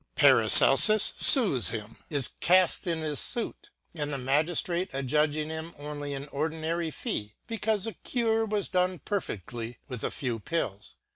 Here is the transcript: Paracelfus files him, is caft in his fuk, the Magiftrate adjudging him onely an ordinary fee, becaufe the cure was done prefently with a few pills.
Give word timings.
Paracelfus 0.15 1.13
files 1.15 1.69
him, 1.69 1.97
is 2.09 2.29
caft 2.39 2.87
in 2.87 3.01
his 3.01 3.21
fuk, 3.23 3.67
the 3.93 4.03
Magiftrate 4.05 4.91
adjudging 4.95 5.49
him 5.49 5.75
onely 5.77 6.15
an 6.15 6.27
ordinary 6.29 6.89
fee, 6.89 7.35
becaufe 7.47 7.83
the 7.83 7.93
cure 7.93 8.43
was 8.43 8.67
done 8.67 8.97
prefently 8.97 9.77
with 9.87 10.03
a 10.03 10.09
few 10.09 10.39
pills. 10.39 10.95